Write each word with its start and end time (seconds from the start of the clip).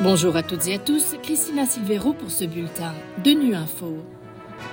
Bonjour 0.00 0.34
à 0.36 0.42
toutes 0.42 0.66
et 0.66 0.74
à 0.74 0.78
tous, 0.78 1.14
Christina 1.22 1.64
Silvero 1.64 2.12
pour 2.12 2.30
ce 2.30 2.44
bulletin 2.44 2.92
de 3.22 3.30
Nu 3.30 3.54
Info. 3.54 3.98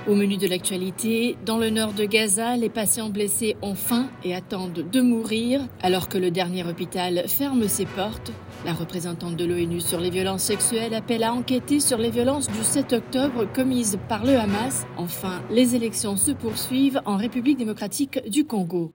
Au 0.07 0.15
menu 0.15 0.37
de 0.37 0.47
l'actualité, 0.47 1.37
dans 1.45 1.57
le 1.57 1.69
nord 1.69 1.93
de 1.93 2.05
Gaza, 2.05 2.55
les 2.57 2.69
patients 2.69 3.09
blessés 3.09 3.55
ont 3.61 3.75
faim 3.75 4.09
et 4.23 4.33
attendent 4.33 4.89
de 4.91 5.01
mourir 5.01 5.61
alors 5.81 6.09
que 6.09 6.17
le 6.17 6.31
dernier 6.31 6.63
hôpital 6.63 7.25
ferme 7.27 7.67
ses 7.67 7.85
portes. 7.85 8.31
La 8.65 8.73
représentante 8.73 9.35
de 9.35 9.45
l'ONU 9.45 9.81
sur 9.81 9.99
les 9.99 10.09
violences 10.09 10.43
sexuelles 10.43 10.95
appelle 10.95 11.23
à 11.23 11.33
enquêter 11.33 11.79
sur 11.79 11.99
les 11.99 12.09
violences 12.09 12.47
du 12.47 12.63
7 12.63 12.93
octobre 12.93 13.45
commises 13.53 13.99
par 14.07 14.25
le 14.25 14.35
Hamas. 14.35 14.87
Enfin, 14.97 15.41
les 15.51 15.75
élections 15.75 16.17
se 16.17 16.31
poursuivent 16.31 17.01
en 17.05 17.17
République 17.17 17.57
démocratique 17.57 18.19
du 18.27 18.45
Congo. 18.45 18.93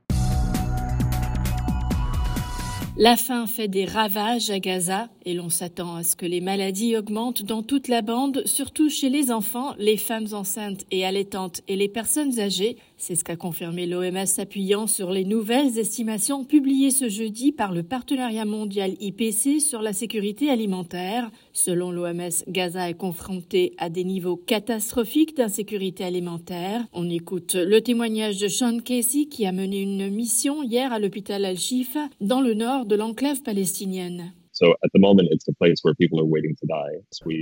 La 2.96 3.16
faim 3.16 3.46
fait 3.48 3.66
des 3.66 3.86
ravages 3.86 4.50
à 4.50 4.60
Gaza 4.60 5.08
et 5.24 5.34
l'on 5.34 5.48
s'attend 5.48 5.96
à 5.96 6.02
ce 6.02 6.16
que 6.16 6.26
les 6.26 6.40
maladies 6.40 6.96
augmentent 6.96 7.42
dans 7.42 7.62
toute 7.62 7.88
la 7.88 8.02
bande, 8.02 8.42
surtout 8.46 8.88
chez 8.88 9.08
les 9.08 9.30
enfants, 9.30 9.74
les 9.78 9.96
femmes 9.96 10.28
enceintes 10.32 10.84
et 10.90 11.04
allaitantes 11.04 11.62
et 11.68 11.76
les 11.76 11.88
personnes 11.88 12.38
âgées. 12.38 12.76
C'est 12.96 13.16
ce 13.16 13.24
qu'a 13.24 13.36
confirmé 13.36 13.86
l'OMS 13.86 14.26
s'appuyant 14.26 14.86
sur 14.86 15.10
les 15.10 15.24
nouvelles 15.24 15.78
estimations 15.78 16.44
publiées 16.44 16.90
ce 16.90 17.08
jeudi 17.08 17.52
par 17.52 17.72
le 17.72 17.82
partenariat 17.82 18.44
mondial 18.44 18.94
IPC 19.00 19.60
sur 19.60 19.82
la 19.82 19.92
sécurité 19.92 20.50
alimentaire. 20.50 21.30
Selon 21.52 21.90
l'OMS, 21.90 22.44
Gaza 22.48 22.88
est 22.88 22.94
confronté 22.94 23.74
à 23.78 23.90
des 23.90 24.04
niveaux 24.04 24.36
catastrophiques 24.36 25.36
d'insécurité 25.36 26.04
alimentaire. 26.04 26.86
On 26.92 27.08
écoute 27.10 27.54
le 27.54 27.80
témoignage 27.80 28.38
de 28.38 28.48
Sean 28.48 28.78
Casey 28.78 29.26
qui 29.26 29.46
a 29.46 29.52
mené 29.52 29.82
une 29.82 30.10
mission 30.10 30.62
hier 30.62 30.92
à 30.92 30.98
l'hôpital 30.98 31.44
Al-Shifa 31.44 32.08
dans 32.20 32.40
le 32.40 32.54
nord 32.54 32.86
de 32.86 32.96
l'enclave 32.96 33.42
palestinienne. 33.42 34.32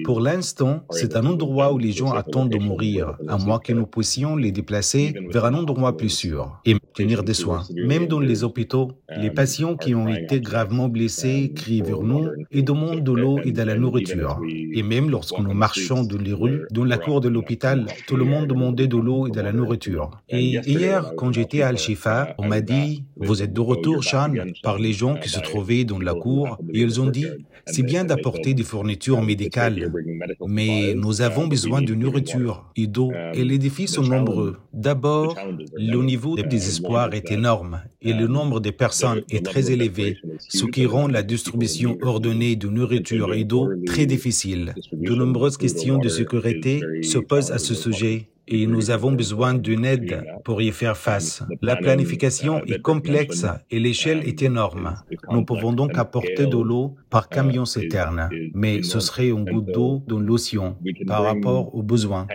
Pour 0.04 0.20
l'instant, 0.20 0.80
c'est 0.90 1.16
un 1.16 1.26
endroit 1.26 1.72
où 1.72 1.78
les 1.78 1.92
gens 1.92 2.12
attendent 2.12 2.50
de 2.50 2.58
mourir, 2.58 3.16
à 3.28 3.36
moins 3.38 3.58
que 3.58 3.72
nous 3.72 3.86
puissions 3.86 4.36
les 4.36 4.52
déplacer 4.52 5.14
vers 5.30 5.44
un 5.44 5.54
endroit 5.54 5.96
plus 5.96 6.08
sûr 6.08 6.60
et 6.64 6.74
obtenir 6.74 7.22
des 7.22 7.34
soins. 7.34 7.64
Même 7.74 8.06
dans 8.06 8.20
les 8.20 8.44
hôpitaux, 8.44 8.92
les 9.16 9.30
patients 9.30 9.76
qui 9.76 9.94
ont 9.94 10.08
été 10.08 10.40
gravement 10.40 10.88
blessés 10.88 11.52
crient 11.54 11.82
vers 11.82 12.02
nous 12.02 12.28
et 12.50 12.62
demandent 12.62 13.02
de 13.04 13.12
l'eau 13.12 13.38
et 13.44 13.52
de 13.52 13.62
la 13.62 13.76
nourriture. 13.76 14.40
Et 14.72 14.82
même 14.82 15.10
lorsque 15.10 15.38
nous 15.38 15.52
marchons 15.52 16.04
dans 16.04 16.18
les 16.18 16.32
rues, 16.32 16.62
dans 16.70 16.84
la 16.84 16.98
cour 16.98 17.20
de 17.20 17.28
l'hôpital, 17.28 17.86
tout 18.06 18.16
le 18.16 18.24
monde 18.24 18.46
demandait 18.46 18.86
de 18.88 18.96
l'eau 18.96 19.26
et 19.26 19.30
de 19.30 19.40
la 19.40 19.52
nourriture. 19.52 20.10
Et 20.28 20.58
hier, 20.66 21.12
quand 21.16 21.32
j'étais 21.32 21.62
à 21.62 21.68
Al-Shifa, 21.68 22.34
on 22.38 22.48
m'a 22.48 22.60
dit, 22.60 23.04
vous 23.16 23.42
êtes 23.42 23.52
de 23.52 23.60
retour, 23.60 24.02
Sean, 24.04 24.32
par 24.62 24.78
les 24.78 24.92
gens 24.92 25.14
qui 25.16 25.28
se 25.28 25.40
trouvaient 25.40 25.84
dans 25.84 25.98
la 25.98 26.14
cour 26.14 26.58
et 26.72 26.80
ils 26.80 27.00
ont 27.00 27.01
dit, 27.06 27.26
c'est 27.66 27.82
bien 27.82 28.04
d'apporter 28.04 28.54
des 28.54 28.62
fournitures 28.62 29.22
médicales, 29.22 29.92
mais 30.46 30.94
nous 30.94 31.22
avons 31.22 31.46
besoin 31.46 31.82
de 31.82 31.94
nourriture 31.94 32.64
et 32.76 32.86
d'eau, 32.86 33.12
et 33.34 33.44
les 33.44 33.58
défis 33.58 33.88
sont 33.88 34.02
nombreux. 34.02 34.56
D'abord, 34.72 35.36
le 35.76 36.02
niveau 36.02 36.36
de 36.36 36.42
désespoir 36.42 37.14
est 37.14 37.30
énorme 37.30 37.82
et 38.00 38.12
le 38.12 38.26
nombre 38.26 38.60
de 38.60 38.70
personnes 38.70 39.22
est 39.30 39.44
très 39.44 39.70
élevé, 39.70 40.18
ce 40.48 40.64
qui 40.64 40.86
rend 40.86 41.08
la 41.08 41.22
distribution 41.22 41.96
ordonnée 42.02 42.56
de 42.56 42.68
nourriture 42.68 43.32
et 43.34 43.44
d'eau 43.44 43.70
très 43.86 44.06
difficile. 44.06 44.74
De 44.92 45.14
nombreuses 45.14 45.56
questions 45.56 45.98
de 45.98 46.08
sécurité 46.08 46.80
se 47.02 47.18
posent 47.18 47.52
à 47.52 47.58
ce 47.58 47.74
sujet 47.74 48.31
et 48.52 48.66
nous 48.66 48.90
avons 48.90 49.12
besoin 49.12 49.54
d'une 49.54 49.84
aide 49.86 50.24
pour 50.44 50.60
y 50.60 50.70
faire 50.72 50.96
face. 50.96 51.42
La 51.62 51.74
planification 51.74 52.62
est 52.66 52.82
complexe 52.82 53.46
et 53.70 53.80
l'échelle 53.80 54.20
est 54.28 54.42
énorme. 54.42 54.96
Nous 55.30 55.44
pouvons 55.44 55.72
donc 55.72 55.96
apporter 55.96 56.46
de 56.46 56.58
l'eau 56.58 56.96
par 57.08 57.30
camion 57.30 57.64
citerne, 57.64 58.28
mais 58.54 58.82
ce 58.82 59.00
serait 59.00 59.28
une 59.28 59.44
goutte 59.44 59.72
d'eau 59.72 60.02
dans 60.06 60.20
l'océan 60.20 60.78
par 61.06 61.22
rapport 61.22 61.74
aux 61.74 61.82
besoins. 61.82 62.26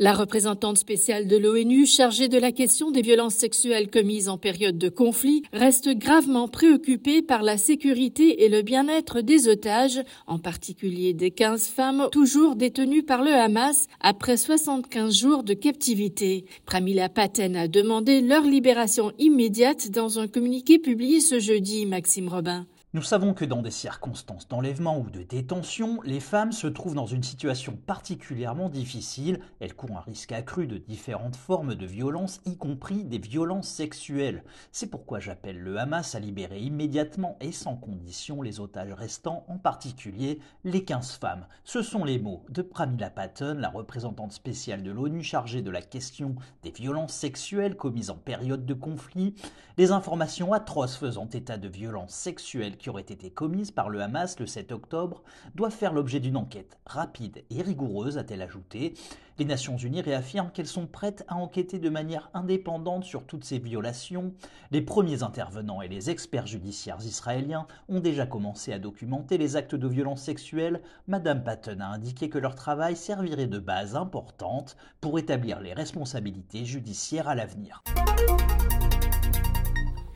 La 0.00 0.12
représentante 0.12 0.76
spéciale 0.76 1.28
de 1.28 1.36
l'ONU 1.36 1.86
chargée 1.86 2.26
de 2.26 2.36
la 2.36 2.50
question 2.50 2.90
des 2.90 3.00
violences 3.00 3.36
sexuelles 3.36 3.88
commises 3.88 4.28
en 4.28 4.38
période 4.38 4.76
de 4.76 4.88
conflit 4.88 5.44
reste 5.52 5.88
gravement 5.90 6.48
préoccupée 6.48 7.22
par 7.22 7.44
la 7.44 7.56
sécurité 7.56 8.42
et 8.42 8.48
le 8.48 8.62
bien-être 8.62 9.20
des 9.20 9.46
otages, 9.46 10.02
en 10.26 10.40
particulier 10.40 11.12
des 11.12 11.30
15 11.30 11.68
femmes 11.68 12.08
toujours 12.10 12.56
détenues 12.56 13.04
par 13.04 13.22
le 13.22 13.32
Hamas 13.32 13.86
après 14.00 14.36
75 14.36 15.16
jours 15.16 15.44
de 15.44 15.54
captivité. 15.54 16.44
Pramila 16.66 17.08
Paten 17.08 17.54
a 17.54 17.68
demandé 17.68 18.20
leur 18.20 18.42
libération 18.42 19.12
immédiate 19.20 19.92
dans 19.92 20.18
un 20.18 20.26
communiqué 20.26 20.80
publié 20.80 21.20
ce 21.20 21.38
jeudi, 21.38 21.86
Maxime 21.86 22.28
Robin. 22.28 22.66
Nous 22.94 23.02
savons 23.02 23.34
que 23.34 23.44
dans 23.44 23.60
des 23.60 23.72
circonstances 23.72 24.46
d'enlèvement 24.46 25.00
ou 25.00 25.10
de 25.10 25.24
détention, 25.24 26.00
les 26.04 26.20
femmes 26.20 26.52
se 26.52 26.68
trouvent 26.68 26.94
dans 26.94 27.06
une 27.06 27.24
situation 27.24 27.76
particulièrement 27.76 28.68
difficile. 28.68 29.40
Elles 29.58 29.74
courent 29.74 29.96
un 29.96 30.00
risque 30.00 30.30
accru 30.30 30.68
de 30.68 30.78
différentes 30.78 31.34
formes 31.34 31.74
de 31.74 31.86
violence, 31.86 32.40
y 32.46 32.56
compris 32.56 33.02
des 33.02 33.18
violences 33.18 33.66
sexuelles. 33.66 34.44
C'est 34.70 34.86
pourquoi 34.86 35.18
j'appelle 35.18 35.58
le 35.58 35.76
Hamas 35.76 36.14
à 36.14 36.20
libérer 36.20 36.60
immédiatement 36.60 37.36
et 37.40 37.50
sans 37.50 37.74
condition 37.74 38.42
les 38.42 38.60
otages 38.60 38.92
restants, 38.92 39.44
en 39.48 39.58
particulier 39.58 40.38
les 40.62 40.84
15 40.84 41.14
femmes. 41.14 41.48
Ce 41.64 41.82
sont 41.82 42.04
les 42.04 42.20
mots 42.20 42.44
de 42.48 42.62
Pramila 42.62 43.10
Patton, 43.10 43.56
la 43.58 43.70
représentante 43.70 44.30
spéciale 44.30 44.84
de 44.84 44.92
l'ONU 44.92 45.24
chargée 45.24 45.62
de 45.62 45.70
la 45.72 45.82
question 45.82 46.36
des 46.62 46.70
violences 46.70 47.14
sexuelles 47.14 47.76
commises 47.76 48.10
en 48.10 48.18
période 48.18 48.64
de 48.64 48.74
conflit. 48.74 49.34
Les 49.78 49.90
informations 49.90 50.52
atroces 50.52 50.96
faisant 50.96 51.28
état 51.32 51.58
de 51.58 51.66
violences 51.66 52.14
sexuelles 52.14 52.76
qui 52.84 52.90
auraient 52.90 53.00
été 53.00 53.30
commises 53.30 53.70
par 53.70 53.88
le 53.88 54.02
Hamas 54.02 54.38
le 54.38 54.46
7 54.46 54.70
octobre 54.70 55.22
doivent 55.54 55.72
faire 55.72 55.94
l'objet 55.94 56.20
d'une 56.20 56.36
enquête 56.36 56.78
rapide 56.84 57.42
et 57.48 57.62
rigoureuse, 57.62 58.18
a-t-elle 58.18 58.42
ajouté. 58.42 58.92
Les 59.38 59.46
Nations 59.46 59.78
Unies 59.78 60.02
réaffirment 60.02 60.50
qu'elles 60.52 60.66
sont 60.66 60.86
prêtes 60.86 61.24
à 61.26 61.36
enquêter 61.36 61.78
de 61.78 61.88
manière 61.88 62.28
indépendante 62.34 63.04
sur 63.04 63.24
toutes 63.24 63.46
ces 63.46 63.58
violations. 63.58 64.34
Les 64.70 64.82
premiers 64.82 65.22
intervenants 65.22 65.80
et 65.80 65.88
les 65.88 66.10
experts 66.10 66.46
judiciaires 66.46 66.98
israéliens 67.00 67.66
ont 67.88 68.00
déjà 68.00 68.26
commencé 68.26 68.70
à 68.70 68.78
documenter 68.78 69.38
les 69.38 69.56
actes 69.56 69.74
de 69.74 69.88
violence 69.88 70.20
sexuelle. 70.20 70.82
Madame 71.08 71.42
Patton 71.42 71.80
a 71.80 71.86
indiqué 71.86 72.28
que 72.28 72.38
leur 72.38 72.54
travail 72.54 72.96
servirait 72.96 73.46
de 73.46 73.58
base 73.58 73.96
importante 73.96 74.76
pour 75.00 75.18
établir 75.18 75.58
les 75.60 75.72
responsabilités 75.72 76.66
judiciaires 76.66 77.28
à 77.28 77.34
l'avenir. 77.34 77.82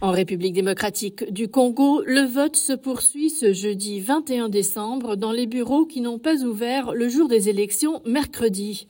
En 0.01 0.13
République 0.13 0.53
démocratique 0.53 1.33
du 1.33 1.49
Congo, 1.49 2.03
le 2.07 2.21
vote 2.21 2.55
se 2.55 2.73
poursuit 2.73 3.31
ce 3.31 3.53
jeudi 3.53 3.99
21 3.99 4.49
décembre 4.49 5.17
dans 5.17 5.33
les 5.33 5.49
bureaux 5.49 5.87
qui 5.87 6.01
n'ont 6.01 6.21
pas 6.21 6.45
ouvert 6.45 6.95
le 6.95 7.09
jour 7.09 7.27
des 7.27 7.49
élections 7.49 8.01
mercredi. 8.07 8.87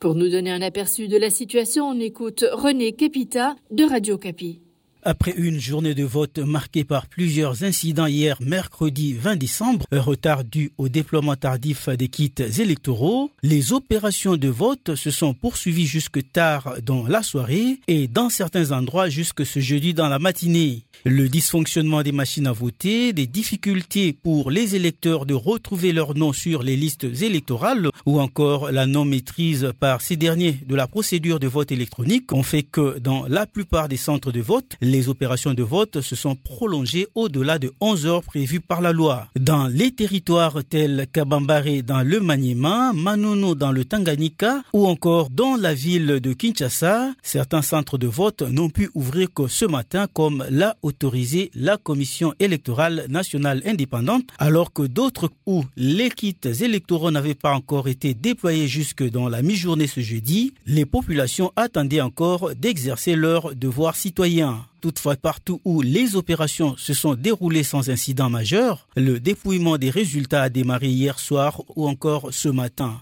Pour 0.00 0.14
nous 0.14 0.28
donner 0.28 0.50
un 0.50 0.60
aperçu 0.60 1.08
de 1.08 1.16
la 1.16 1.30
situation, 1.30 1.88
on 1.88 1.98
écoute 1.98 2.44
René 2.52 2.92
Capita 2.92 3.56
de 3.70 3.84
Radio 3.84 4.18
Capi. 4.18 4.60
Après 5.02 5.32
une 5.34 5.58
journée 5.58 5.94
de 5.94 6.04
vote 6.04 6.38
marquée 6.38 6.84
par 6.84 7.06
plusieurs 7.06 7.64
incidents 7.64 8.06
hier 8.06 8.36
mercredi 8.42 9.14
20 9.14 9.36
décembre, 9.36 9.86
retard 9.90 10.44
dû 10.44 10.72
au 10.76 10.90
déploiement 10.90 11.36
tardif 11.36 11.88
des 11.88 12.08
kits 12.08 12.34
électoraux, 12.58 13.30
les 13.42 13.72
opérations 13.72 14.36
de 14.36 14.48
vote 14.48 14.94
se 14.96 15.10
sont 15.10 15.32
poursuivies 15.32 15.86
jusque 15.86 16.20
tard 16.32 16.74
dans 16.84 17.06
la 17.06 17.22
soirée 17.22 17.80
et 17.88 18.08
dans 18.08 18.28
certains 18.28 18.72
endroits 18.72 19.08
jusque 19.08 19.46
ce 19.46 19.60
jeudi 19.60 19.94
dans 19.94 20.08
la 20.08 20.18
matinée. 20.18 20.84
Le 21.06 21.30
dysfonctionnement 21.30 22.02
des 22.02 22.12
machines 22.12 22.46
à 22.46 22.52
voter, 22.52 23.14
des 23.14 23.26
difficultés 23.26 24.12
pour 24.12 24.50
les 24.50 24.76
électeurs 24.76 25.24
de 25.24 25.32
retrouver 25.32 25.92
leur 25.92 26.14
nom 26.14 26.34
sur 26.34 26.62
les 26.62 26.76
listes 26.76 27.06
électorales 27.22 27.88
ou 28.04 28.20
encore 28.20 28.70
la 28.70 28.84
non-maîtrise 28.84 29.72
par 29.80 30.02
ces 30.02 30.16
derniers 30.16 30.58
de 30.66 30.74
la 30.74 30.86
procédure 30.86 31.40
de 31.40 31.46
vote 31.46 31.72
électronique 31.72 32.30
ont 32.34 32.42
fait 32.42 32.64
que 32.64 32.98
dans 32.98 33.24
la 33.26 33.46
plupart 33.46 33.88
des 33.88 33.96
centres 33.96 34.30
de 34.30 34.42
vote, 34.42 34.76
les 34.90 35.08
opérations 35.08 35.54
de 35.54 35.62
vote 35.62 36.00
se 36.00 36.16
sont 36.16 36.34
prolongées 36.34 37.06
au-delà 37.14 37.58
de 37.58 37.72
11 37.80 38.06
heures 38.06 38.22
prévues 38.22 38.60
par 38.60 38.80
la 38.80 38.92
loi. 38.92 39.28
Dans 39.38 39.66
les 39.68 39.92
territoires 39.92 40.58
tels 40.68 41.06
Kabambare 41.12 41.82
dans 41.86 42.02
le 42.02 42.20
Maniema, 42.20 42.92
Manono 42.92 43.54
dans 43.54 43.72
le 43.72 43.84
Tanganyika 43.84 44.62
ou 44.72 44.86
encore 44.86 45.30
dans 45.30 45.56
la 45.56 45.74
ville 45.74 46.20
de 46.20 46.32
Kinshasa, 46.32 47.12
certains 47.22 47.62
centres 47.62 47.98
de 47.98 48.06
vote 48.06 48.42
n'ont 48.42 48.68
pu 48.70 48.90
ouvrir 48.94 49.28
que 49.32 49.46
ce 49.46 49.64
matin 49.64 50.06
comme 50.12 50.44
l'a 50.50 50.76
autorisé 50.82 51.50
la 51.54 51.76
Commission 51.76 52.34
électorale 52.40 53.06
nationale 53.08 53.62
indépendante 53.66 54.24
alors 54.38 54.72
que 54.72 54.82
d'autres 54.82 55.30
où 55.46 55.64
les 55.76 56.10
kits 56.10 56.36
électoraux 56.60 57.10
n'avaient 57.10 57.34
pas 57.34 57.52
encore 57.54 57.88
été 57.88 58.14
déployés 58.14 58.66
jusque 58.68 59.02
dans 59.08 59.28
la 59.28 59.42
mi-journée 59.42 59.86
ce 59.86 60.00
jeudi, 60.00 60.52
les 60.66 60.84
populations 60.86 61.52
attendaient 61.56 62.00
encore 62.00 62.54
d'exercer 62.54 63.14
leurs 63.14 63.54
devoirs 63.54 63.96
citoyens. 63.96 64.64
Toutefois, 64.80 65.16
partout 65.16 65.60
où 65.64 65.82
les 65.82 66.16
opérations 66.16 66.74
se 66.76 66.94
sont 66.94 67.14
déroulées 67.14 67.62
sans 67.62 67.90
incident 67.90 68.30
majeur, 68.30 68.88
le 68.96 69.20
dépouillement 69.20 69.76
des 69.76 69.90
résultats 69.90 70.42
a 70.42 70.48
démarré 70.48 70.88
hier 70.88 71.18
soir 71.18 71.62
ou 71.76 71.86
encore 71.86 72.28
ce 72.32 72.48
matin. 72.48 73.00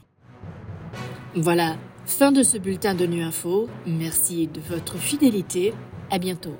Voilà, 1.35 1.77
fin 2.07 2.33
de 2.33 2.43
ce 2.43 2.59
bulletin 2.59 2.95
de 2.95 3.07
Nu 3.07 3.23
Info. 3.23 3.69
Merci 3.87 4.49
de 4.49 4.61
votre 4.61 4.97
fidélité. 4.99 5.73
À 6.11 6.19
bientôt. 6.19 6.57